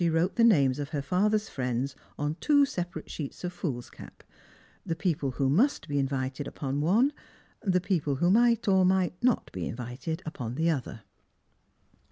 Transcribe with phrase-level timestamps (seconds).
[0.09, 4.23] wrote the names of her father's friends on two separate sheet* of foolscap—
[4.83, 7.13] the people who must be invited upon one,
[7.61, 11.03] the people who might or might not be invited upon the other.